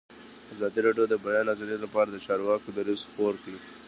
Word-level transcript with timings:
ازادي 0.53 0.79
راډیو 0.87 1.05
د 1.07 1.11
د 1.13 1.15
بیان 1.25 1.45
آزادي 1.53 1.77
لپاره 1.85 2.09
د 2.11 2.17
چارواکو 2.25 2.69
دریځ 2.77 3.01
خپور 3.07 3.33
کړی. 3.43 3.57